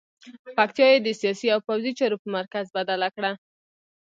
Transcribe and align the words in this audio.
پکتیا 0.57 0.87
یې 0.91 0.99
د 1.01 1.07
سیاسي 1.21 1.47
او 1.53 1.59
پوځي 1.67 1.91
چارو 1.99 2.21
په 2.21 2.27
مرکز 2.37 2.65
بدله 2.77 3.07
کړه. 3.15 3.31